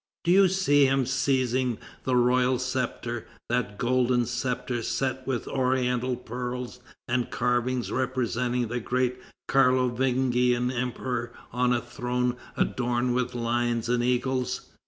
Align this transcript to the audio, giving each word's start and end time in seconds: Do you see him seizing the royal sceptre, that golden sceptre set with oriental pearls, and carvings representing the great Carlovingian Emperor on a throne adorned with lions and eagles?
Do 0.23 0.31
you 0.31 0.47
see 0.47 0.87
him 0.87 1.05
seizing 1.05 1.77
the 2.05 2.15
royal 2.15 2.57
sceptre, 2.57 3.27
that 3.49 3.77
golden 3.77 4.25
sceptre 4.25 4.81
set 4.81 5.27
with 5.27 5.47
oriental 5.47 6.15
pearls, 6.15 6.79
and 7.07 7.29
carvings 7.29 7.91
representing 7.91 8.67
the 8.67 8.79
great 8.79 9.19
Carlovingian 9.47 10.71
Emperor 10.71 11.31
on 11.53 11.71
a 11.71 11.81
throne 11.81 12.35
adorned 12.57 13.13
with 13.13 13.35
lions 13.35 13.89
and 13.89 14.03
eagles? 14.03 14.71